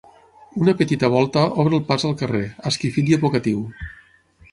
Una 0.61 0.73
petita 0.77 1.09
volta 1.15 1.43
obre 1.63 1.77
el 1.79 1.83
pas 1.91 2.05
al 2.09 2.15
carrer, 2.21 2.41
esquifit 2.71 3.13
i 3.13 3.15
evocatiu. 3.19 3.61